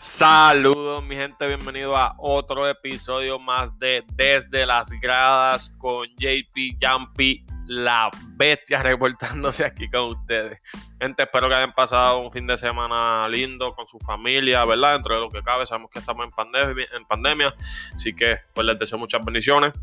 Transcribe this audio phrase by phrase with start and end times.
[0.00, 7.44] Saludos mi gente, bienvenido a otro episodio más de Desde las Gradas con JP Jumpy,
[7.66, 10.62] la bestia reportándose aquí con ustedes.
[11.00, 14.92] Gente, espero que hayan pasado un fin de semana lindo con su familia, ¿verdad?
[14.92, 17.52] Dentro de lo que cabe, sabemos que estamos en pandemia, en pandemia
[17.92, 19.74] así que pues les deseo muchas bendiciones.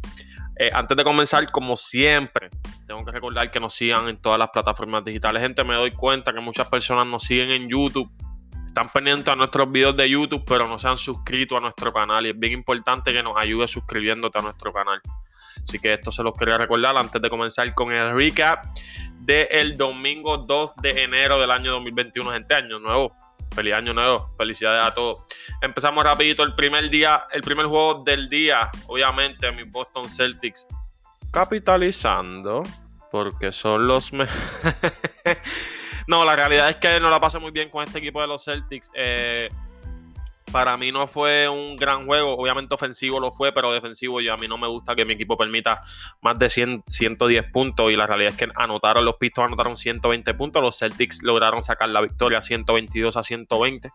[0.57, 2.49] Eh, antes de comenzar, como siempre,
[2.87, 5.41] tengo que recordar que nos sigan en todas las plataformas digitales.
[5.41, 8.09] Gente, me doy cuenta que muchas personas nos siguen en YouTube
[8.75, 12.25] están pendientes a nuestros videos de YouTube, pero no se han suscrito a nuestro canal.
[12.25, 14.99] Y es bien importante que nos ayude suscribiéndote a nuestro canal.
[15.63, 18.65] Así que esto se los quería recordar antes de comenzar con el recap
[19.21, 22.31] del domingo 2 de enero del año 2021.
[22.31, 23.15] Gente, año nuevo.
[23.55, 24.35] Feliz año nuevo.
[24.37, 25.25] Felicidades a todos.
[25.61, 28.69] Empezamos rapidito el primer día, el primer juego del día.
[28.87, 30.67] Obviamente, mi Boston Celtics
[31.31, 32.63] capitalizando.
[33.09, 34.35] Porque son los mejores.
[36.07, 38.43] No, la realidad es que no la pasé muy bien con este equipo de los
[38.43, 38.91] Celtics.
[38.93, 39.49] Eh,
[40.55, 42.37] para mí no fue un gran juego.
[42.37, 45.35] Obviamente ofensivo lo fue, pero defensivo yo a mí no me gusta que mi equipo
[45.35, 45.83] permita
[46.21, 47.91] más de 100, 110 puntos.
[47.91, 50.63] Y la realidad es que anotaron los Pistons, anotaron 120 puntos.
[50.63, 53.91] Los Celtics lograron sacar la victoria 122 a 120.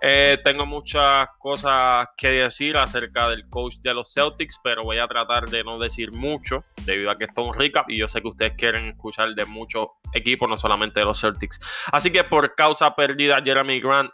[0.00, 5.08] Eh, tengo muchas cosas que decir acerca del coach de los Celtics, pero voy a
[5.08, 8.22] tratar de no decir mucho debido a que esto es un recap y yo sé
[8.22, 11.58] que ustedes quieren escuchar de muchos equipos, no solamente de los Celtics.
[11.90, 14.12] Así que por causa perdida, Jeremy Grant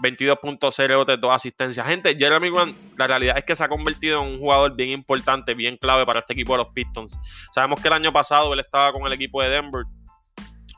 [0.00, 1.86] 22.0 de dos asistencias.
[1.86, 5.54] Gente, Jeremy Grant, la realidad es que se ha convertido en un jugador bien importante,
[5.54, 7.18] bien clave para este equipo de los Pistons.
[7.52, 9.84] Sabemos que el año pasado él estaba con el equipo de Denver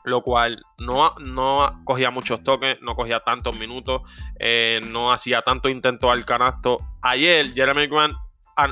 [0.05, 4.03] lo cual no, no cogía muchos toques, no cogía tantos minutos,
[4.39, 6.77] eh, no hacía tantos intentos al canasto.
[7.01, 8.15] Ayer Jeremy Grant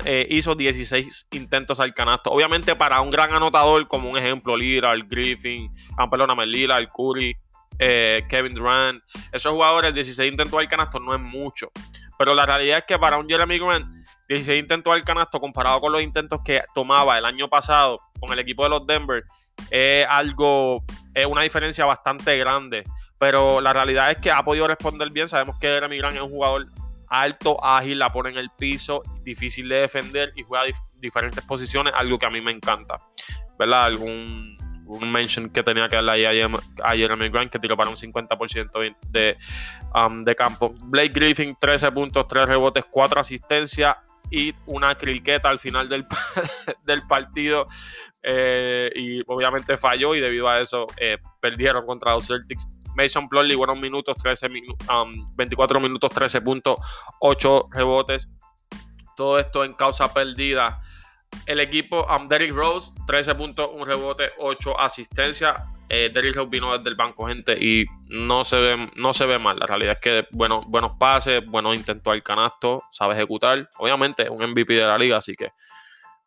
[0.05, 2.29] eh, hizo 16 intentos al canasto.
[2.29, 7.35] Obviamente para un gran anotador como un ejemplo Lillard, Griffin, ah, perdóname, Lillard, Curry,
[7.79, 11.71] eh, Kevin Durant, esos jugadores 16 intentos al canasto no es mucho.
[12.17, 13.87] Pero la realidad es que para un Jeremy Grant
[14.27, 18.39] 16 intentos al canasto comparado con los intentos que tomaba el año pasado con el
[18.39, 19.23] equipo de los Denver
[19.69, 20.83] es algo,
[21.13, 22.83] es una diferencia bastante grande.
[23.19, 25.27] Pero la realidad es que ha podido responder bien.
[25.27, 26.67] Sabemos que Jeremy Grant es un jugador
[27.07, 30.65] alto, ágil, la pone en el piso, difícil de defender y juega
[30.95, 32.99] diferentes posiciones, algo que a mí me encanta.
[33.57, 33.85] ¿Verdad?
[33.85, 37.95] Algún un mention que tenía que darle ahí a, Jeremy Grant, que tiró para un
[37.95, 39.37] 50% de,
[39.93, 40.75] um, de campo.
[40.83, 43.97] Blake Griffin, 13 puntos, 3 rebotes, 4 asistencias
[44.29, 46.05] y una criqueta al final del,
[46.85, 47.65] del partido.
[48.25, 52.67] Eh, y obviamente falló y debido a eso eh, perdieron contra los Celtics.
[52.95, 54.47] Mason Plumlee, buenos minutos, 13
[55.35, 56.77] 24 um, minutos, 13 puntos,
[57.19, 58.29] 8 rebotes.
[59.15, 60.82] Todo esto en causa perdida.
[61.45, 65.55] El equipo, um, Derrick Rose, 13 puntos, un rebote, 8 asistencias.
[65.89, 69.37] Eh, Derrick Rose vino desde el banco, gente, y no se ve, no se ve
[69.37, 69.59] mal.
[69.59, 73.69] La realidad es que bueno, buenos pases, buenos intentos al canasto, sabe ejecutar.
[73.77, 75.51] Obviamente, un MVP de la liga, así que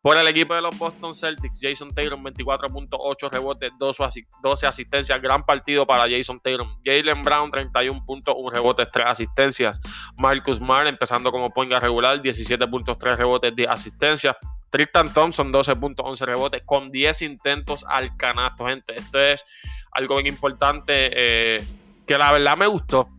[0.07, 5.21] por el equipo de los Boston Celtics, Jason Taylor 24.8 rebotes, 12 asistencias.
[5.21, 6.65] Gran partido para Jason Taylor.
[6.85, 9.81] Jalen Brown 31 puntos, 1 rebotes, 3 asistencias.
[10.15, 14.37] Marcus Marr empezando como ponga regular, 17.3 rebotes, 10 asistencias.
[14.69, 18.95] Tristan Thompson 12.11 rebotes con 10 intentos al canasto, gente.
[18.95, 19.43] Esto es
[19.91, 21.63] algo bien importante eh,
[22.05, 23.09] que la verdad me gustó.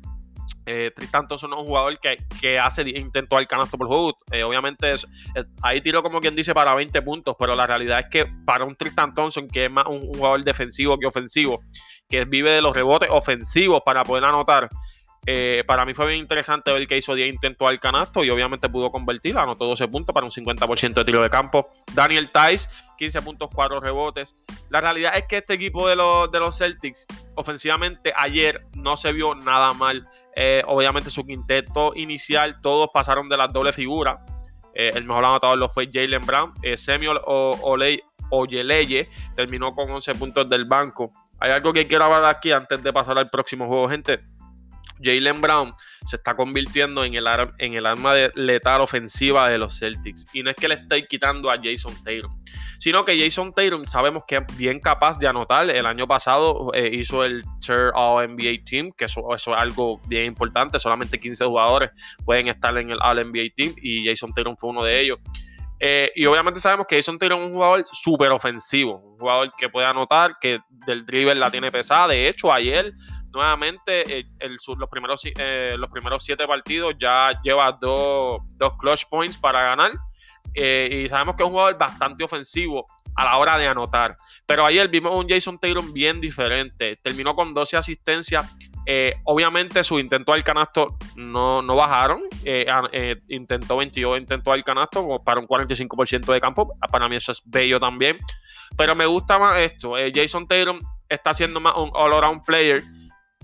[0.70, 4.18] Eh, Tristan Thompson es un jugador que, hace intento al canasto por juego.
[4.30, 5.06] Eh, obviamente es,
[5.62, 8.76] ahí tiro como quien dice para 20 puntos, pero la realidad es que para un
[8.76, 11.62] Tristan Thompson, que es más un, jugador defensivo que ofensivo,
[12.06, 14.68] que vive de los rebotes ofensivos para poder anotar,
[15.26, 18.68] eh, para mí fue bien interesante ver que hizo 10 intentos al canasto y obviamente
[18.68, 21.66] pudo convertir, anotó 12 puntos para un 50% de tiro de campo.
[21.94, 24.34] Daniel Tice, 15 puntos, 4 rebotes.
[24.70, 29.12] La realidad es que este equipo de los, de los Celtics, ofensivamente, ayer no se
[29.12, 30.08] vio nada mal.
[30.36, 34.18] Eh, obviamente su quinteto inicial, todos pasaron de las doble figuras.
[34.74, 36.54] Eh, el mejor anotador lo fue Jalen Brown.
[36.62, 37.18] Eh, Samuel
[38.30, 41.10] Oyeleye terminó con 11 puntos del banco.
[41.40, 44.20] Hay algo que quiero hablar aquí antes de pasar al próximo juego, gente.
[45.02, 45.72] Jalen Brown
[46.06, 47.26] se está convirtiendo en el,
[47.58, 50.26] en el arma de letal ofensiva de los Celtics.
[50.32, 52.30] Y no es que le esté quitando a Jason Taylor,
[52.78, 55.68] sino que Jason Taylor sabemos que es bien capaz de anotar.
[55.70, 60.26] El año pasado eh, hizo el Chair All NBA Team, que eso, es algo bien
[60.26, 60.78] importante.
[60.78, 61.90] Solamente 15 jugadores
[62.24, 65.18] pueden estar en el All NBA Team y Jason Taylor fue uno de ellos.
[65.80, 69.68] Eh, y obviamente sabemos que Jason Taylor es un jugador súper ofensivo, un jugador que
[69.68, 72.08] puede anotar, que del dribble la tiene pesada.
[72.08, 72.92] De hecho, ayer
[73.32, 79.36] nuevamente el, los, primeros, eh, los primeros siete partidos ya lleva dos, dos clutch points
[79.36, 79.92] para ganar.
[80.54, 82.86] Eh, y sabemos que es un jugador bastante ofensivo
[83.18, 84.16] a la hora de anotar.
[84.46, 86.96] Pero ayer vimos un Jason Taylor bien diferente.
[87.02, 88.56] Terminó con 12 asistencias
[88.90, 92.22] Eh, obviamente su intento al canasto no, no bajaron.
[92.42, 96.72] Eh, eh, intentó 22, intentó al canasto para un 45% de campo.
[96.90, 98.16] Para mí eso es bello también.
[98.78, 99.92] Pero me gusta más esto.
[100.14, 102.82] Jason Taylor está siendo más un all-around player.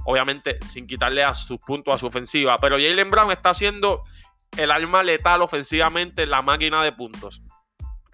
[0.05, 2.59] Obviamente sin quitarle a sus puntos a su ofensiva.
[2.59, 4.03] Pero Jalen Brown está haciendo
[4.57, 7.43] el alma letal ofensivamente la máquina de puntos.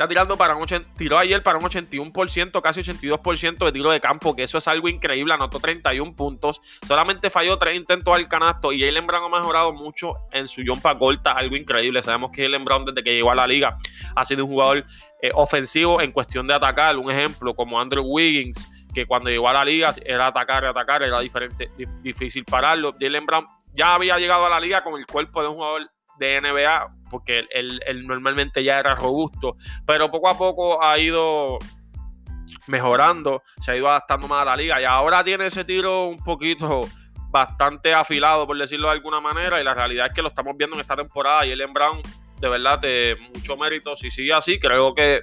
[0.00, 4.00] Está tirando para un 80, tiró ayer para un 81%, casi 82% de tiro de
[4.00, 5.34] campo, que eso es algo increíble.
[5.34, 6.62] Anotó 31 puntos.
[6.88, 8.72] Solamente falló 3 intentos al canasto.
[8.72, 12.02] Y Jalen Brown ha mejorado mucho en su jumpa corta, algo increíble.
[12.02, 13.76] Sabemos que Jalen Brown, desde que llegó a la liga,
[14.16, 14.87] ha sido un jugador
[15.20, 16.96] eh, ofensivo en cuestión de atacar.
[16.96, 21.20] Un ejemplo, como Andrew Wiggins, que cuando llegó a la liga era atacar atacar, era
[21.20, 21.69] diferente,
[22.02, 22.94] difícil pararlo.
[23.00, 26.40] Jalen Brown ya había llegado a la liga con el cuerpo de un jugador de
[26.40, 29.56] NBA, porque él, normalmente ya era robusto,
[29.87, 31.58] pero poco a poco ha ido
[32.66, 36.22] mejorando, se ha ido adaptando más a la liga y ahora tiene ese tiro un
[36.22, 36.87] poquito
[37.31, 40.76] bastante afilado, por decirlo de alguna manera, y la realidad es que lo estamos viendo
[40.76, 42.02] en esta temporada y en Brown,
[42.38, 45.20] de verdad, de mucho mérito, si sigue así, creo que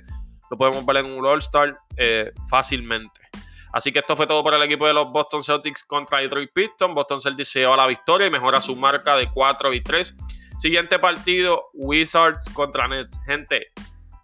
[0.49, 3.21] lo podemos ver en un All-Star eh, fácilmente.
[3.77, 6.95] Así que esto fue todo por el equipo de los Boston Celtics contra Detroit Pistons.
[6.95, 10.15] Boston Celtics se lleva la victoria y mejora su marca de 4 y 3
[10.57, 13.21] Siguiente partido, Wizards contra Nets.
[13.27, 13.67] Gente,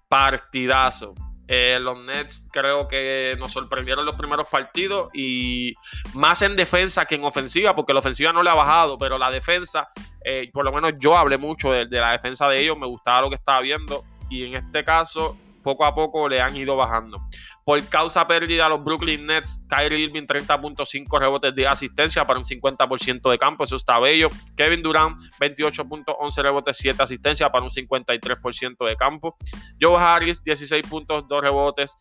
[0.10, 1.14] partidazo.
[1.48, 5.76] Eh, los Nets creo que nos sorprendieron los primeros partidos y
[6.16, 9.30] más en defensa que en ofensiva, porque la ofensiva no le ha bajado, pero la
[9.30, 9.90] defensa,
[10.26, 13.22] eh, por lo menos yo hablé mucho de, de, la defensa de ellos, me gustaba
[13.22, 17.20] lo que estaba viendo y en este caso poco a poco le han ido bajando.
[17.66, 23.32] Por causa pérdida, los Brooklyn Nets, Kyrie Irving 30.5 rebotes de asistencia para un 50%
[23.32, 24.30] de campo, eso está bello.
[24.58, 29.38] Kevin Durant 28.11 rebotes, 7 asistencias para un 53% de campo.
[29.80, 31.96] Joe Harris 16.2 rebotes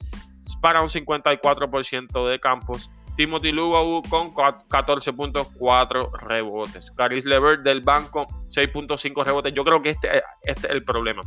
[0.61, 2.91] para un 54% de campos.
[3.17, 6.91] Timothy Luau con 14.4 rebotes.
[6.93, 9.53] Caris Levert del banco 6.5 rebotes.
[9.55, 11.23] Yo creo que este, este es el problema.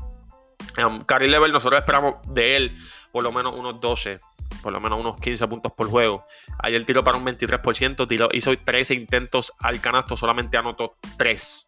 [0.77, 2.77] Um, Caris Levert, nosotros esperamos de él
[3.12, 4.19] por lo menos unos 12,
[4.62, 6.25] por lo menos unos 15 puntos por juego.
[6.60, 11.68] Ayer tiró para un 23%, tiró, hizo 13 intentos al canasto, solamente anotó 3.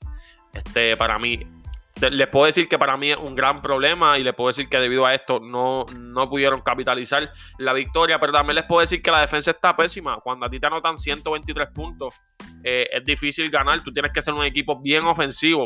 [0.53, 1.39] Este, para mí,
[2.01, 4.77] les puedo decir que para mí es un gran problema y les puedo decir que
[4.77, 9.11] debido a esto no, no pudieron capitalizar la victoria, pero también les puedo decir que
[9.11, 10.19] la defensa está pésima.
[10.19, 12.13] Cuando a ti te anotan 123 puntos,
[12.63, 13.81] eh, es difícil ganar.
[13.83, 15.65] Tú tienes que ser un equipo bien ofensivo.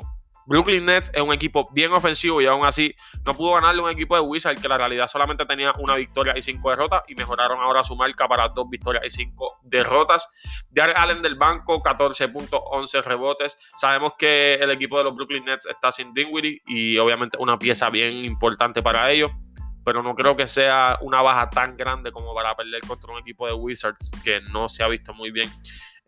[0.52, 2.94] Brooklyn Nets es un equipo bien ofensivo y aún así
[3.26, 6.42] no pudo ganarle un equipo de Wizards que la realidad solamente tenía una victoria y
[6.42, 10.28] cinco derrotas y mejoraron ahora su marca para dos victorias y cinco derrotas.
[10.76, 13.58] Jared Allen del banco, 14.11 rebotes.
[13.78, 17.90] Sabemos que el equipo de los Brooklyn Nets está sin Dinwiddie y obviamente una pieza
[17.90, 19.32] bien importante para ellos
[19.84, 23.48] pero no creo que sea una baja tan grande como para perder contra un equipo
[23.48, 25.50] de Wizards que no se ha visto muy bien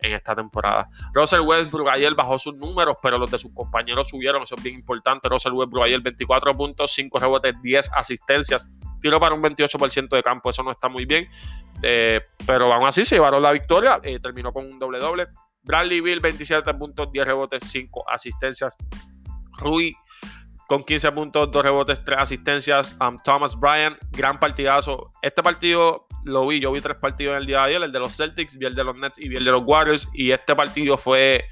[0.04, 0.90] en esta temporada.
[1.14, 4.76] Russell Westbrook ayer bajó sus números, pero los de sus compañeros subieron, eso es bien
[4.76, 5.28] importante.
[5.30, 8.68] Russell Westbrook ayer 24 puntos, 5 rebotes, 10 asistencias,
[9.02, 11.28] tiro para un 28% de campo, eso no está muy bien,
[11.82, 15.28] eh, pero aún así se llevaron la victoria, eh, terminó con un doble doble.
[15.64, 18.76] Bradley Bill 27 puntos, 10 rebotes, 5 asistencias.
[19.58, 19.96] Rui
[20.74, 22.98] con 15 puntos, 2 rebotes, 3 asistencias.
[23.00, 25.12] Um, Thomas Bryan, gran partidazo.
[25.22, 28.00] Este partido lo vi, yo vi tres partidos en el día de ayer, el de
[28.00, 30.10] los Celtics, el de los Nets y el de los Warriors.
[30.16, 31.46] Y este partido fue,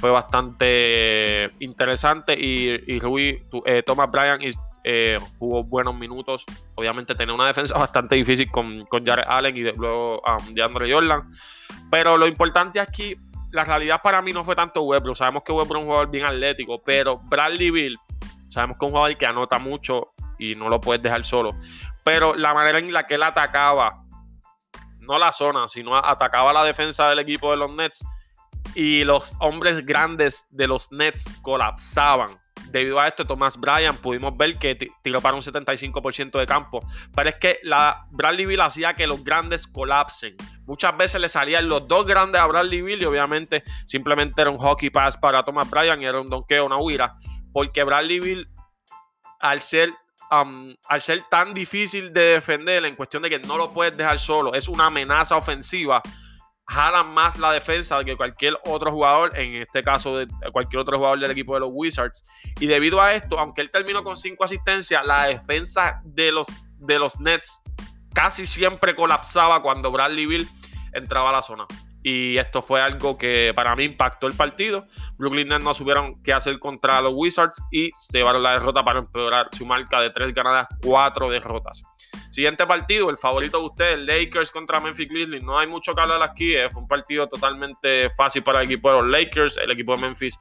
[0.00, 2.32] fue bastante interesante.
[2.32, 4.40] Y, y Rui, eh, Thomas Bryan
[4.84, 6.46] eh, jugó buenos minutos.
[6.74, 10.90] Obviamente tenía una defensa bastante difícil con, con Jared Allen y luego um, de Andre
[10.90, 11.30] Jordan.
[11.90, 13.16] Pero lo importante aquí,
[13.50, 15.18] la realidad para mí no fue tanto Westbrook.
[15.18, 17.98] Sabemos que Westbrook es un jugador bien atlético, pero Bradley Bill
[18.52, 21.52] Sabemos que es un jugador que anota mucho y no lo puedes dejar solo.
[22.04, 23.94] Pero la manera en la que él atacaba,
[24.98, 28.04] no la zona, sino atacaba la defensa del equipo de los Nets
[28.74, 32.38] y los hombres grandes de los Nets colapsaban.
[32.70, 36.80] Debido a esto, Thomas Bryan pudimos ver que tiró para un 75% de campo.
[37.14, 40.36] Pero es que la Bradley Bill hacía que los grandes colapsen.
[40.66, 44.58] Muchas veces le salían los dos grandes a Bradley Bill y obviamente simplemente era un
[44.58, 47.16] hockey pass para Thomas Bryan y era un donkeo, una huira
[47.52, 48.48] porque Bradley Bill,
[49.40, 49.92] al ser,
[50.30, 54.54] al ser tan difícil de defender en cuestión de que no lo puedes dejar solo,
[54.54, 56.02] es una amenaza ofensiva,
[56.66, 61.20] jala más la defensa que cualquier otro jugador, en este caso de cualquier otro jugador
[61.20, 62.24] del equipo de los Wizards.
[62.60, 66.46] Y debido a esto, aunque él terminó con cinco asistencias, la defensa de los,
[66.78, 67.60] de los Nets
[68.14, 70.48] casi siempre colapsaba cuando Bradley Bill
[70.92, 71.66] entraba a la zona.
[72.02, 74.86] Y esto fue algo que para mí impactó el partido.
[75.18, 79.00] Brooklyn Nets no supieron qué hacer contra los Wizards y se llevaron la derrota para
[79.00, 81.82] empeorar su marca de tres ganadas, cuatro derrotas.
[82.30, 85.44] Siguiente partido, el favorito de ustedes, Lakers contra Memphis Grizzlies.
[85.44, 89.02] No hay mucho que hablar aquí, es un partido totalmente fácil para el equipo de
[89.02, 89.58] los Lakers.
[89.58, 90.38] El equipo de Memphis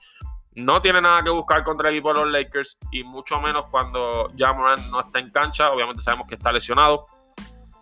[0.55, 4.31] no tiene nada que buscar contra el equipo de los Lakers y mucho menos cuando
[4.35, 5.71] ya no está en cancha.
[5.71, 7.05] Obviamente sabemos que está lesionado.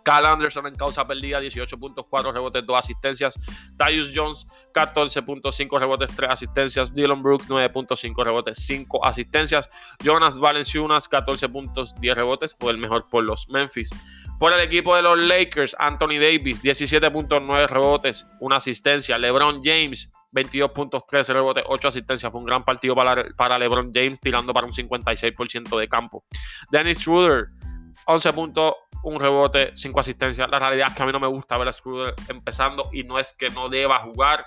[0.04, 3.34] Cal Anderson en causa perdida, 18.4 rebotes, 2 asistencias.
[3.76, 6.94] Tyus Jones, 14.5 rebotes, 3 asistencias.
[6.94, 9.68] Dylan Brooks, 9.5 rebotes, 5 asistencias.
[10.02, 12.56] Jonas Valenciunas, 14 puntos, 10 rebotes.
[12.58, 13.90] Fue el mejor por los Memphis.
[14.38, 19.18] Por el equipo de los Lakers, Anthony Davis, 17.9 rebotes, 1 asistencia.
[19.18, 22.32] LeBron James, 22.13 rebotes, 8 asistencias.
[22.32, 26.24] Fue un gran partido para, para LeBron James, tirando para un 56% de campo.
[26.70, 27.48] Dennis Schroeder,
[28.06, 30.48] 11 puntos, un rebote, 5 asistencias.
[30.50, 33.18] La realidad es que a mí no me gusta ver a Schroeder empezando y no
[33.18, 34.44] es que no deba jugar,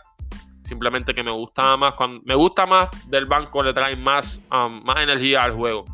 [0.63, 1.93] simplemente que me gusta más.
[1.93, 5.85] Cuando, me gusta más del banco, le trae más, um, más energía al juego.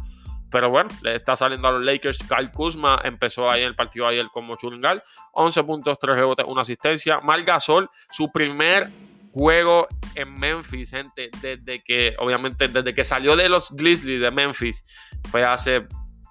[0.51, 2.19] Pero bueno, le está saliendo a los Lakers.
[2.27, 5.03] Kyle Kuzma empezó ahí el partido ayer como Churingal.
[5.33, 7.19] 11 puntos, 3 rebotes, 1 asistencia.
[7.19, 8.89] Mal Gasol, su primer
[9.31, 14.83] juego en Memphis, gente, desde que, obviamente, desde que salió de los Grizzlies de Memphis,
[15.29, 15.87] fue hace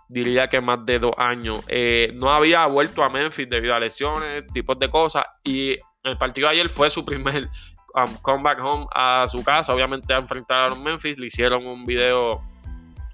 [0.09, 1.65] diría que más de dos años.
[1.69, 5.25] Eh, no había vuelto a Memphis debido a lesiones, tipos de cosas.
[5.45, 7.49] Y el partido de ayer fue su primer
[7.95, 9.75] um, comeback home a su casa.
[9.75, 11.19] Obviamente a enfrentar a Memphis.
[11.19, 12.43] Le hicieron un video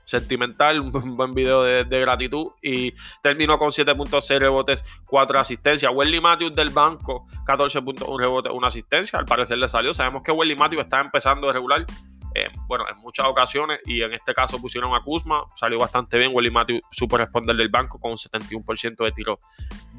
[0.07, 5.91] sentimental, un buen video de, gratitud y terminó con 7.6 rebotes, 4 asistencias.
[5.95, 9.19] Welly Matthews del banco, 14.1 rebotes, 1 asistencia.
[9.19, 9.95] Al parecer le salió.
[9.95, 11.87] Sabemos que Welly Matthews está empezando de regular
[12.35, 16.33] eh, bueno, en muchas ocasiones, y en este caso pusieron a Kuzma, salió bastante bien.
[16.35, 19.39] Willy Matthews supo responder del banco con un 71% de tiro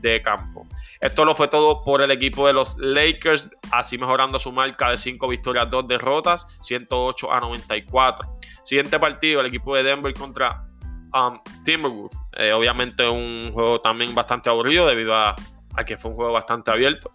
[0.01, 0.67] de campo.
[0.99, 4.97] Esto lo fue todo por el equipo de los Lakers, así mejorando su marca de
[4.97, 8.37] 5 victorias, 2 derrotas, 108 a 94.
[8.65, 10.65] Siguiente partido, el equipo de Denver contra
[11.13, 12.17] um, Timberwolves.
[12.33, 15.35] Eh, obviamente un juego también bastante aburrido debido a
[15.85, 17.13] que fue un juego bastante abierto.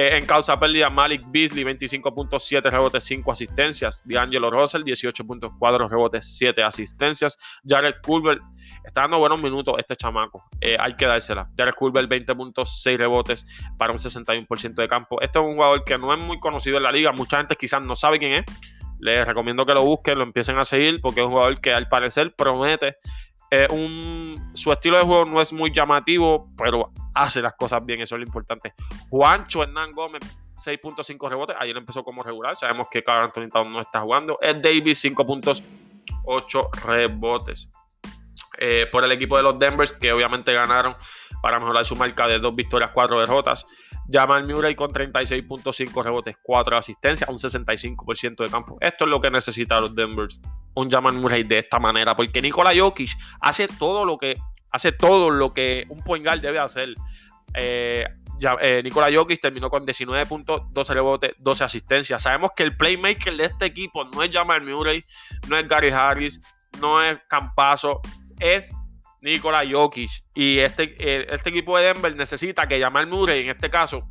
[0.00, 4.00] Eh, en causa pérdida, Malik Beasley, 25.7 rebotes, 5 asistencias.
[4.04, 7.36] D'Angelo Russell, 18.4 rebotes, 7 asistencias.
[7.66, 8.38] Jared Culver,
[8.84, 10.44] está dando buenos minutos este chamaco.
[10.60, 11.50] Eh, hay que dársela.
[11.56, 13.44] Jared Culver, 20.6 rebotes
[13.76, 15.20] para un 61% de campo.
[15.20, 17.10] Este es un jugador que no es muy conocido en la liga.
[17.10, 18.44] Mucha gente quizás no sabe quién es.
[19.00, 21.88] Les recomiendo que lo busquen, lo empiecen a seguir porque es un jugador que al
[21.88, 22.98] parecer promete.
[23.70, 28.14] Un, su estilo de juego no es muy llamativo, pero hace las cosas bien, eso
[28.16, 28.74] es lo importante.
[29.10, 30.22] Juancho Hernán Gómez,
[30.56, 34.38] 6.5 rebotes, ayer empezó como regular, sabemos que Carl Anthony no está jugando.
[34.42, 37.70] Ed Davis, 5.8 rebotes.
[38.60, 40.96] Eh, por el equipo de los Denvers, que obviamente ganaron
[41.40, 43.66] para mejorar su marca de 2 victorias, 4 derrotas.
[44.10, 48.78] Jamal Murray con 36.5 rebotes, 4 asistencias, un 65% de campo.
[48.80, 50.40] Esto es lo que necesitan los Denvers.
[50.78, 54.36] Un Jamal Murray de esta manera, porque Nikola Jokic hace todo lo que
[54.70, 56.94] hace todo lo que un point guard debe hacer.
[57.54, 58.06] Eh,
[58.60, 62.22] eh, Nikola Jokic terminó con 19 puntos, 12 rebotes, 12 asistencias.
[62.22, 65.04] Sabemos que el playmaker de este equipo no es Jamal Murray,
[65.48, 66.40] no es Gary Harris,
[66.80, 68.00] no es Campazo,
[68.38, 68.70] es
[69.22, 70.10] Nikola Jokic.
[70.34, 74.08] Y este, eh, este equipo de Denver necesita que Jamal Murray, en este caso,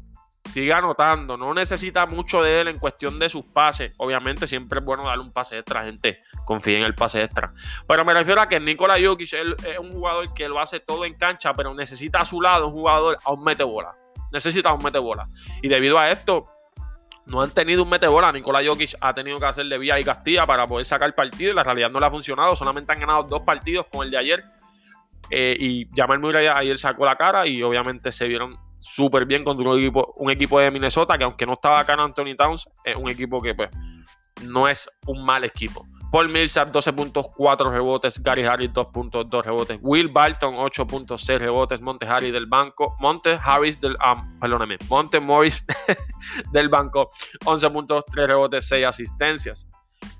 [0.47, 1.37] siga anotando.
[1.37, 3.93] No necesita mucho de él en cuestión de sus pases.
[3.97, 6.21] Obviamente siempre es bueno darle un pase extra, gente.
[6.45, 7.51] Confíe en el pase extra.
[7.87, 11.15] Pero me refiero a que Nikola Jokic es un jugador que lo hace todo en
[11.15, 13.95] cancha, pero necesita a su lado un jugador a un mete bola.
[14.31, 15.27] Necesita un mete bola.
[15.61, 16.47] Y debido a esto,
[17.25, 18.31] no han tenido un mete bola.
[18.31, 21.51] Nikola Jokic ha tenido que hacerle vía y Castilla para poder sacar partido.
[21.51, 22.55] Y la realidad no le ha funcionado.
[22.55, 24.43] Solamente han ganado dos partidos con el de ayer.
[25.29, 28.53] Eh, y Jamal Murray ayer sacó la cara y obviamente se vieron
[28.93, 31.99] súper bien contra un equipo, un equipo de Minnesota que aunque no estaba acá en
[31.99, 33.69] Anthony Towns, es un equipo que pues
[34.43, 35.85] no es un mal equipo.
[36.11, 42.45] Paul Millsap 12.4 rebotes, Gary Harris 2.2 rebotes, Will Barton 8.6 rebotes, Monte Harris del
[42.45, 45.65] banco, Monte Harris del, um, perdóname, Monte Morris
[46.53, 47.09] del banco
[47.43, 49.67] 11.3 rebotes, 6 asistencias.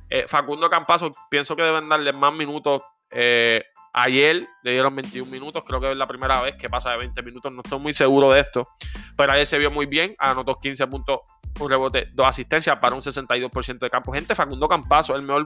[0.10, 2.82] Eh, Facundo Campazo, pienso que deben darle más minutos
[3.12, 3.64] eh,
[4.00, 7.20] Ayer le dieron 21 minutos, creo que es la primera vez que pasa de 20
[7.24, 8.68] minutos, no estoy muy seguro de esto,
[9.16, 11.22] pero ayer se vio muy bien, anotó 15 puntos,
[11.60, 14.14] un rebote, dos asistencias para un 62% de campo.
[14.14, 15.46] Gente, Facundo Campazo el mejor,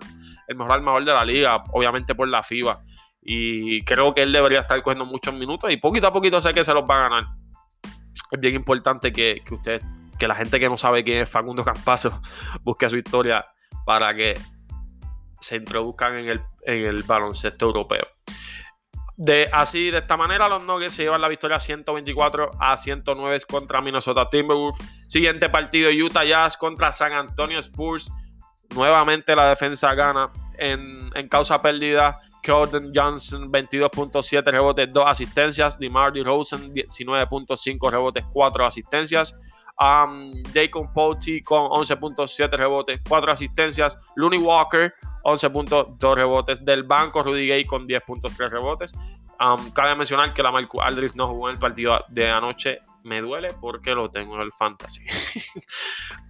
[0.49, 2.83] el mejor armador de la liga, obviamente por la FIBA,
[3.21, 6.65] y creo que él debería estar cogiendo muchos minutos y poquito a poquito sé que
[6.65, 7.23] se los va a ganar.
[8.31, 9.81] Es bien importante que, que usted,
[10.19, 12.21] que la gente que no sabe quién es Facundo Campazo,
[12.63, 13.45] busque su historia
[13.85, 14.37] para que
[15.39, 18.05] se introduzcan en el baloncesto europeo.
[19.23, 23.79] De, así, de esta manera, los Nuggets se llevan la victoria 124 a 109 contra
[23.79, 24.83] Minnesota Timberwolves.
[25.07, 28.11] Siguiente partido, Utah Jazz contra San Antonio Spurs.
[28.73, 32.19] Nuevamente la defensa gana en, causa perdida.
[32.41, 35.77] Keldon Johnson, 22.7 rebotes, 2 asistencias.
[35.77, 39.37] DeMar DeRozan, 19.5 rebotes, 4 asistencias.
[39.81, 43.97] Um, Dacon Pouty con 11.7 rebotes, 4 asistencias.
[44.15, 46.63] Looney Walker, 11.2 rebotes.
[46.63, 48.93] Del banco, Rudy Gay con 10.3 rebotes.
[49.73, 52.79] Cabe mencionar que la Marco Aldridge no jugó en el partido de anoche.
[53.03, 55.03] Me duele porque lo tengo en el fantasy.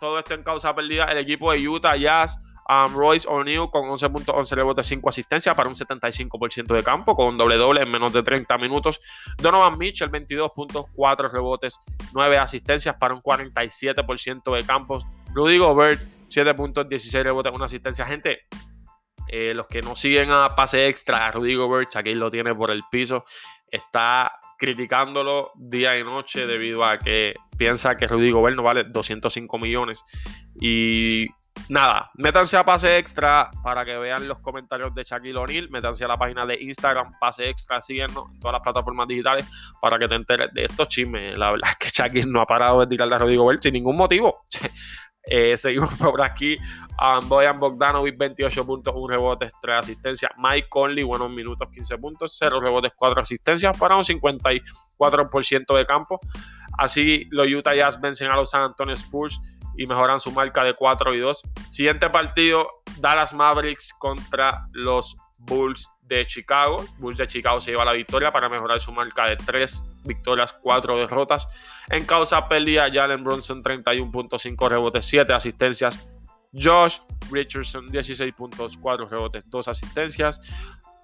[0.00, 1.04] todo esto en causa perdida.
[1.04, 2.36] El equipo de Utah Jazz
[2.68, 7.56] Um, Royce O'Neill con 11.11 rebotes, 5 asistencias para un 75% de campo, con doble
[7.56, 9.00] doble en menos de 30 minutos.
[9.38, 11.78] Donovan Mitchell, 22.4 rebotes,
[12.12, 14.98] 9 asistencias para un 47% de campo.
[15.32, 18.04] Rudy Gobert, 7.16 rebotes, 1 asistencia.
[18.04, 18.46] Gente,
[19.28, 22.72] eh, los que no siguen a pase extra, a Rudy Gobert, aquí lo tiene por
[22.72, 23.24] el piso,
[23.70, 29.58] está criticándolo día y noche debido a que piensa que Rudy Gobert no vale 205
[29.58, 30.02] millones.
[30.60, 31.26] Y
[31.68, 35.68] nada, métanse a Pase Extra para que vean los comentarios de Shaquille O'Neal.
[35.70, 39.46] Métanse a la página de Instagram, Pase Extra, síguenos en todas las plataformas digitales
[39.80, 41.36] para que te enteres de estos chismes.
[41.38, 43.96] La verdad es que Shaquille no ha parado de tirarle a Rodrigo Bell sin ningún
[43.96, 44.44] motivo.
[45.24, 46.56] eh, seguimos por aquí.
[46.98, 50.32] Um, Boyan Bogdanovic, 28.1 rebotes, 3 asistencias.
[50.38, 56.18] Mike Conley, buenos minutos, 15 puntos, 0 rebotes, 4 asistencias para un 54% de campo.
[56.78, 59.40] Así los Utah Jazz vencen a los San Antonio Spurs
[59.76, 61.42] y mejoran su marca de 4 y 2.
[61.70, 62.68] Siguiente partido,
[62.98, 66.84] Dallas Mavericks contra los Bulls de Chicago.
[66.98, 70.98] Bulls de Chicago se lleva la victoria para mejorar su marca de 3 victorias, 4
[70.98, 71.48] derrotas.
[71.90, 76.12] En causa pérdida, Jalen Bronson 31.5 rebotes, 7 asistencias.
[76.52, 76.98] Josh
[77.30, 80.40] Richardson 16 puntos, 4 rebotes, 2 asistencias.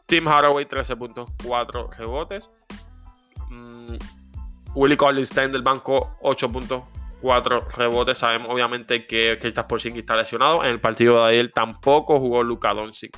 [0.06, 2.50] Tim Haraway 13.4 rebotes.
[3.50, 3.96] Mm,
[4.74, 6.82] Willie Collins está en del banco 8 puntos,
[7.22, 8.18] cuatro rebotes.
[8.18, 10.64] Sabemos obviamente que Kristaps Porzingis está lesionado.
[10.64, 13.16] En el partido de ayer tampoco jugó Luka Doncic.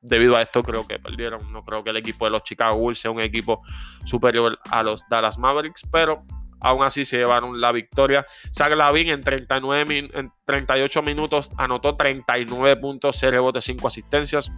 [0.00, 1.52] Debido a esto creo que perdieron.
[1.52, 3.62] No creo que el equipo de los Chicago Bulls sea un equipo
[4.04, 6.24] superior a los Dallas Mavericks, pero
[6.60, 8.26] aún así se llevaron la victoria.
[8.52, 14.50] Zach Lavin en, 39 en 38 minutos anotó 39 puntos, 6 rebotes, 5 asistencias.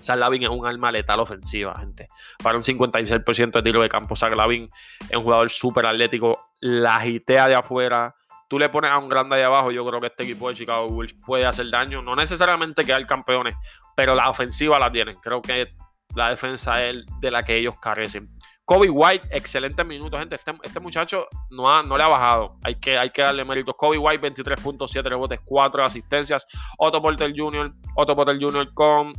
[0.00, 2.08] Zach Lavin es un arma letal ofensiva, gente.
[2.42, 4.70] Para un 56% de tiro de campo, Zach Lavin
[5.08, 8.14] es un jugador súper atlético, la gitea de afuera.
[8.48, 10.86] Tú le pones a un grande ahí abajo, yo creo que este equipo de Chicago
[10.86, 12.02] Bulls puede hacer daño.
[12.02, 13.54] No necesariamente quedar campeones,
[13.96, 15.16] pero la ofensiva la tienen.
[15.16, 15.74] Creo que
[16.14, 18.30] la defensa es de la que ellos carecen.
[18.64, 20.36] Kobe White, excelentes minutos, gente.
[20.36, 22.58] Este, este muchacho no, ha, no le ha bajado.
[22.62, 23.74] Hay que, hay que darle méritos.
[23.76, 26.46] Kobe White, 23.7 rebotes, 4 asistencias.
[26.78, 28.72] Otto Porter Jr., Otto Porter Jr.
[28.72, 29.12] con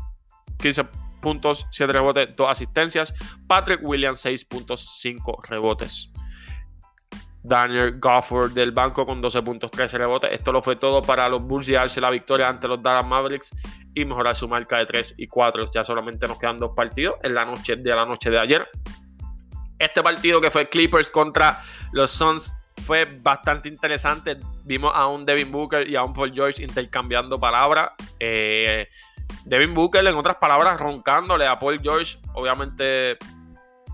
[0.60, 0.86] 15
[1.22, 3.14] puntos, 7 rebotes, 2 asistencias.
[3.48, 6.13] Patrick Williams, 6 puntos, 5 rebotes.
[7.44, 10.32] Daniel Gofford del banco con 12 puntos, 13 rebotes.
[10.32, 13.52] Esto lo fue todo para los Bulls llevarse la victoria ante los Dallas Mavericks
[13.94, 15.70] y mejorar su marca de 3 y 4.
[15.72, 18.68] Ya solamente nos quedan dos partidos en la noche de la noche de ayer.
[19.78, 24.38] Este partido que fue Clippers contra los Suns fue bastante interesante.
[24.64, 27.92] Vimos a un Devin Booker y a un Paul George intercambiando palabras.
[28.20, 28.88] Eh,
[29.46, 33.18] Devin Booker, en otras palabras, roncándole a Paul George, obviamente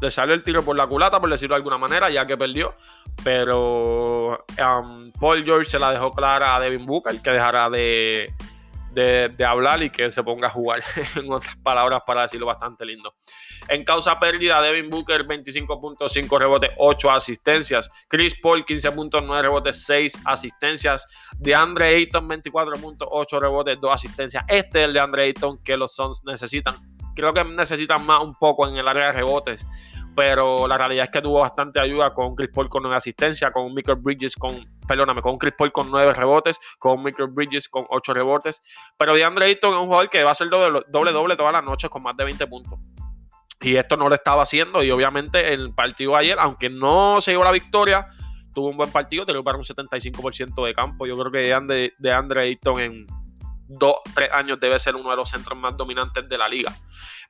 [0.01, 2.75] le salió el tiro por la culata, por decirlo de alguna manera, ya que perdió.
[3.23, 8.31] Pero um, Paul George se la dejó clara a Devin Booker, que dejará de,
[8.91, 10.83] de, hablar y que se ponga a jugar,
[11.15, 13.13] en otras palabras, para decirlo bastante lindo.
[13.67, 17.89] En causa pérdida, Devin Booker 25.5 rebotes, 8 asistencias.
[18.07, 21.05] Chris Paul 15.9 rebotes, 6 asistencias.
[21.37, 24.43] De Andre Ayton 24.8 rebotes, 2 asistencias.
[24.47, 26.75] Este es el de Andre Ayton que los Suns necesitan.
[27.15, 29.67] Creo que necesitan más un poco en el área de rebotes
[30.15, 33.73] pero la realidad es que tuvo bastante ayuda con Chris Paul con 9 asistencias, con
[33.73, 34.53] Michael Bridges con,
[34.87, 38.61] perdóname, con Chris Paul con 9 rebotes, con Michael Bridges con 8 rebotes,
[38.97, 41.63] pero DeAndre Ayton es un jugador que va a ser doble doble, doble todas las
[41.63, 42.79] noches con más de 20 puntos.
[43.61, 47.43] Y esto no lo estaba haciendo y obviamente el partido ayer, aunque no se llevó
[47.43, 48.05] la victoria,
[48.53, 51.05] tuvo un buen partido, tiró para un 75% de campo.
[51.05, 53.07] Yo creo que de Andre Ayton en
[53.67, 56.73] 2, 3 años debe ser uno de los centros más dominantes de la liga.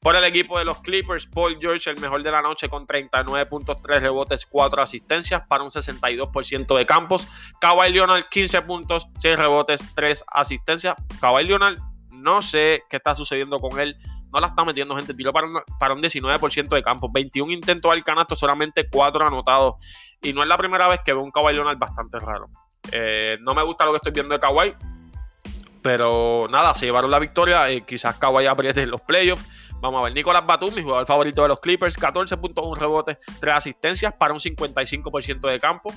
[0.01, 3.99] Por el equipo de los Clippers, Paul George, el mejor de la noche con 39.3
[3.99, 7.27] rebotes, 4 asistencias para un 62% de campos.
[7.59, 10.95] Kawhi Leonard, 15 puntos, 6 rebotes, 3 asistencias.
[11.19, 11.79] Kawhi Leonard,
[12.11, 13.97] no sé qué está sucediendo con él.
[14.31, 15.13] No la está metiendo gente.
[15.13, 17.11] Tiró para un, para un 19% de campo.
[17.11, 19.75] 21 intentos al canasto, solamente 4 anotados.
[20.21, 22.47] Y no es la primera vez que veo un Kawhi Leonard bastante raro.
[22.93, 24.75] Eh, no me gusta lo que estoy viendo de Kawhi.
[25.81, 27.69] Pero nada, se llevaron la victoria.
[27.69, 29.47] Eh, quizás Kawhi apriete en los playoffs.
[29.81, 34.13] Vamos a ver, Nicolás Batum, mi jugador favorito de los Clippers, 14.1 rebotes, 3 asistencias
[34.13, 35.93] para un 55% de campo.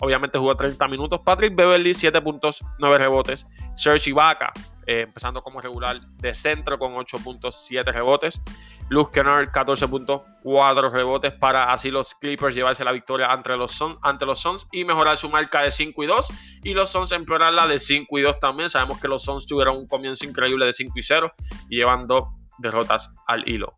[0.00, 1.20] Obviamente jugó 30 minutos.
[1.24, 3.46] Patrick Beverly, 7 puntos, 9 rebotes.
[3.74, 4.52] Serge Ibaka,
[4.86, 8.42] eh, empezando como regular de centro con 8.7 rebotes.
[8.90, 14.84] Luz Kennard, 14.4 rebotes para así los Clippers llevarse la victoria ante los, Suns, y
[14.84, 16.26] mejorar su marca de 5 y 2.
[16.64, 18.68] Y los Suns empeorar la de 5 y 2 también.
[18.68, 21.32] Sabemos que los Suns tuvieron un comienzo increíble de 5 y 0
[21.70, 21.80] y
[22.58, 23.74] derrotas al hilo.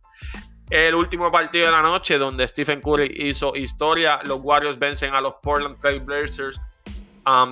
[0.70, 5.20] El último partido de la noche donde Stephen Curry hizo historia, los Warriors vencen a
[5.20, 6.60] los Portland Trail Blazers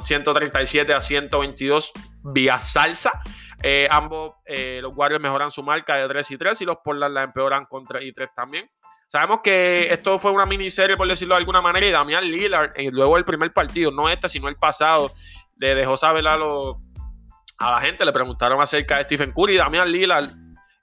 [0.01, 1.93] 137 um, a 122
[2.25, 3.23] vía salsa.
[3.67, 7.15] Eh, ambos, eh, los Warriors mejoran su marca de 3 y 3 y los Portland
[7.15, 8.71] la empeoran con 3 y 3 también.
[9.07, 12.91] Sabemos que esto fue una miniserie, por decirlo de alguna manera, y Damián Lillard, eh,
[12.93, 15.11] luego del primer partido, no este, sino el pasado,
[15.57, 19.91] le dejó saber a, a la gente, le preguntaron acerca de Stephen Curry, y Damián
[19.91, 20.29] Lillard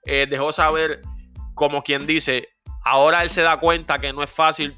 [0.04, 1.02] dejó saber,
[1.54, 2.48] como quien dice,
[2.84, 4.74] ahora él se da cuenta que no es fácil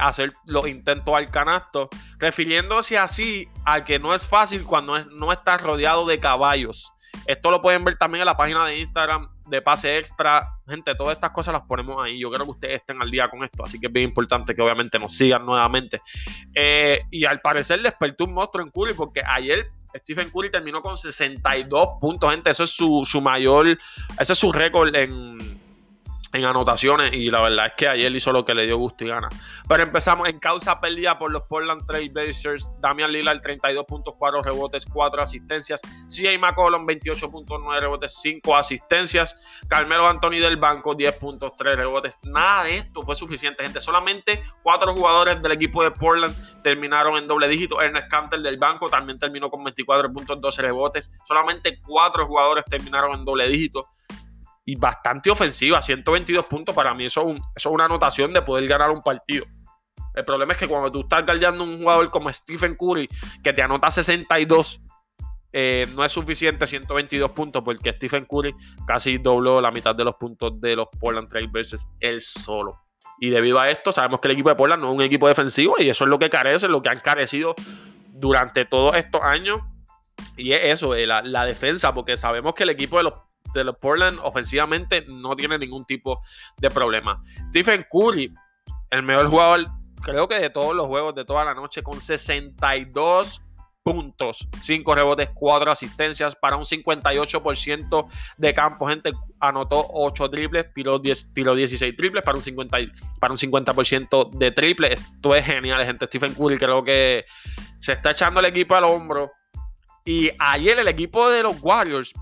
[0.00, 5.60] hacer los intentos al canasto, refiriéndose así a que no es fácil cuando no estás
[5.60, 6.92] rodeado de caballos.
[7.26, 10.48] Esto lo pueden ver también en la página de Instagram de Pase Extra.
[10.66, 12.18] Gente, todas estas cosas las ponemos ahí.
[12.18, 13.64] Yo quiero que ustedes estén al día con esto.
[13.64, 16.00] Así que es bien importante que obviamente nos sigan nuevamente.
[16.54, 20.96] Eh, y al parecer despertó un monstruo en Curry porque ayer Stephen Curry terminó con
[20.96, 22.50] 62 puntos, gente.
[22.50, 23.66] Eso es su, su mayor,
[24.18, 25.38] ese es su récord en,
[26.32, 29.08] en anotaciones y la verdad es que ayer hizo lo que le dio gusto y
[29.08, 29.28] gana.
[29.68, 32.68] Pero empezamos en causa perdida por los Portland Trail Blazers.
[32.80, 35.80] Damian Lillard 32.4 rebotes, 4 asistencias.
[36.06, 39.38] CJ McCollum 28.9 rebotes, 5 asistencias.
[39.68, 42.18] Carmelo Anthony del banco 10.3 rebotes.
[42.22, 43.80] Nada de esto fue suficiente, gente.
[43.80, 47.80] Solamente 4 jugadores del equipo de Portland terminaron en doble dígito.
[47.80, 51.10] Ernest Canter del banco también terminó con 24.12 rebotes.
[51.24, 53.88] Solamente 4 jugadores terminaron en doble dígito
[54.64, 56.74] y bastante ofensiva, 122 puntos.
[56.74, 59.44] Para mí eso es, una anotación de poder ganar un partido.
[60.14, 63.08] El problema es que cuando tú estás guardando un jugador como Stephen Curry,
[63.42, 64.80] que te anota 62,
[65.54, 68.54] eh, no es suficiente 122 puntos, porque Stephen Curry
[68.86, 72.78] casi dobló la mitad de los puntos de los Portland Trail Blazers él solo.
[73.20, 75.76] Y debido a esto, sabemos que el equipo de Portland no es un equipo defensivo
[75.78, 77.54] y eso es lo que carece, lo que han carecido
[78.10, 79.60] durante todos estos años.
[80.36, 83.14] Y es eso, eh, la, la defensa, porque sabemos que el equipo de los
[83.54, 86.22] de los Portland ofensivamente no tiene ningún tipo
[86.58, 87.20] de problema.
[87.48, 88.32] Stephen Curry,
[88.90, 89.66] el mejor jugador,
[90.02, 93.42] creo que de todos los juegos de toda la noche, con 62
[93.82, 98.86] puntos, 5 rebotes, 4 asistencias para un 58% de campo.
[98.86, 102.78] Gente anotó 8 triples, tiró, 10, tiró 16 triples para un 50,
[103.20, 105.00] para un 50% de triples.
[105.00, 106.06] Esto es genial, gente.
[106.06, 107.24] Stephen Curry creo que
[107.78, 109.32] se está echando el equipo al hombro.
[110.04, 112.12] Y ayer el equipo de los Warriors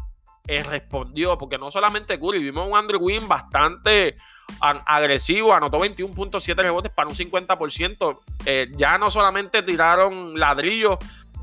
[0.51, 4.17] eh, respondió, porque no solamente Curry, vimos un Andrew Wynn bastante
[4.61, 8.19] agresivo, anotó 21.7 rebotes para un 50%.
[8.47, 10.99] Eh, ya no solamente tiraron ladrillos,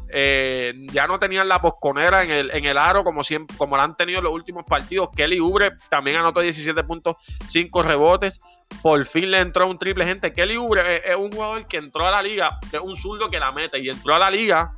[0.10, 3.84] eh, ya no tenían la posconera en el, en el aro como, siempre, como lo
[3.84, 5.08] han tenido en los últimos partidos.
[5.16, 8.42] Kelly Ubre también anotó 17.5 rebotes.
[8.82, 10.34] Por fin le entró un triple, gente.
[10.34, 13.54] Kelly Ubre es, un jugador que entró a la liga, es un zurdo que la
[13.54, 14.74] mete y entró a la liga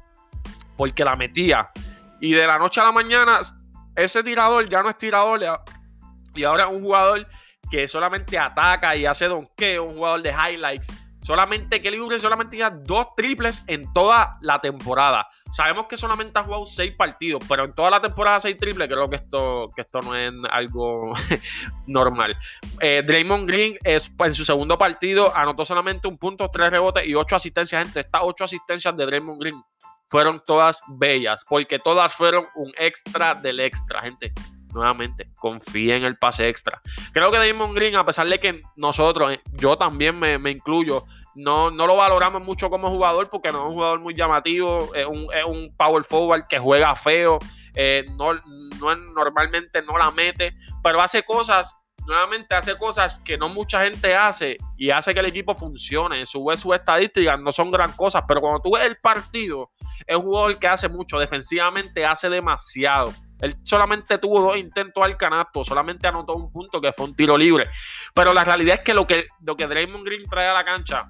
[0.77, 1.71] porque la metía.
[2.21, 3.39] Y de la noche a la mañana
[4.03, 5.41] ese tirador ya no es tirador
[6.35, 7.27] y ahora es un jugador
[7.69, 10.87] que solamente ataca y hace donqueo, un jugador de highlights.
[11.21, 15.27] Solamente que libre solamente tiene dos triples en toda la temporada.
[15.51, 19.09] Sabemos que solamente ha jugado seis partidos, pero en toda la temporada seis triples, creo
[19.09, 21.13] que esto, que esto no es algo
[21.87, 22.37] normal.
[22.79, 27.13] Eh, Draymond Green es, en su segundo partido anotó solamente un punto, tres rebotes y
[27.15, 27.83] ocho asistencias.
[27.83, 29.61] Gente, estas ocho asistencias de Draymond Green
[30.09, 34.33] fueron todas bellas, porque todas fueron un extra del extra, gente.
[34.73, 36.79] Nuevamente, confía en el pase extra.
[37.11, 41.71] Creo que Damon Green, a pesar de que nosotros, eh, yo también me, incluyo, no,
[41.71, 45.73] no, lo valoramos mucho como jugador porque no es un jugador muy llamativo, es un,
[45.75, 47.39] power forward que juega feo,
[47.73, 51.78] eh, no, no, normalmente no la mete, pero hace cosas
[52.09, 56.25] nuevamente hace cosas que no mucha gente hace y hace que el equipo funcione.
[56.25, 59.69] Sube sus estadísticas, no son gran cosas, pero cuando tú ves el partido,
[60.07, 63.13] es un jugador que hace mucho, defensivamente hace demasiado.
[63.39, 67.37] Él solamente tuvo dos intentos al canasto, solamente anotó un punto que fue un tiro
[67.37, 67.69] libre.
[68.13, 71.09] Pero la realidad es que lo que, lo que Draymond Green trae a la cancha,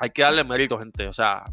[0.00, 1.06] hay que darle mérito, gente.
[1.06, 1.44] O sea,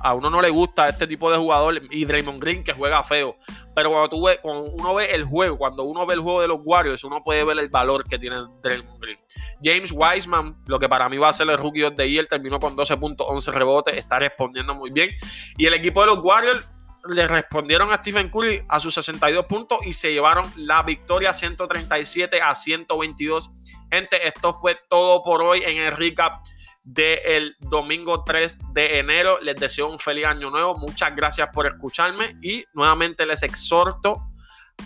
[0.00, 3.34] a uno no le gusta este tipo de jugador y Draymond Green que juega feo.
[3.74, 6.48] Pero cuando, tú ves, cuando uno ve el juego, cuando uno ve el juego de
[6.48, 9.18] los Warriors, uno puede ver el valor que tiene Draymond Green.
[9.62, 12.58] James Wiseman, lo que para mí va a ser el rookie of the year, terminó
[12.58, 15.10] con 12.11 rebotes, está respondiendo muy bien.
[15.56, 16.66] Y el equipo de los Warriors
[17.08, 22.40] le respondieron a Stephen Curry a sus 62 puntos y se llevaron la victoria 137
[22.40, 23.50] a 122.
[23.90, 26.44] Gente, esto fue todo por hoy en el recap
[26.86, 29.38] del domingo 3 de enero.
[29.42, 30.78] Les deseo un feliz año nuevo.
[30.78, 34.22] Muchas gracias por escucharme y nuevamente les exhorto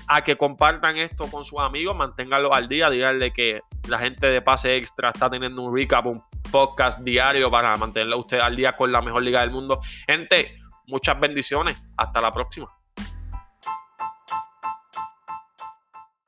[0.07, 4.41] a que compartan esto con sus amigos, manténganlo al día, díganle que la gente de
[4.41, 8.93] Pase Extra está teniendo un recap, un podcast diario para mantenerlo usted al día con
[8.93, 9.81] la mejor liga del mundo.
[10.07, 11.83] Gente, muchas bendiciones.
[11.97, 12.80] Hasta la próxima.